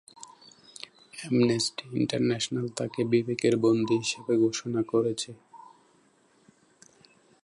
[1.13, 5.31] Amnesty International তাকে বিবেকের বন্দী হিসেবে ঘোষণা করেছে।